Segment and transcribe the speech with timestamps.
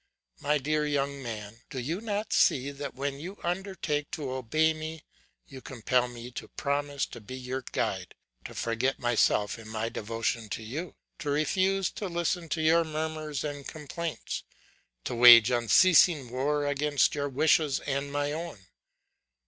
[0.39, 5.03] My dear young man, do you not see that when you undertake to obey me,
[5.45, 10.49] you compel me to promise to be your guide, to forget myself in my devotion
[10.49, 14.43] to you, to refuse to listen to your murmurs and complaints,
[15.03, 18.57] to wage unceasing war against your wishes and my own.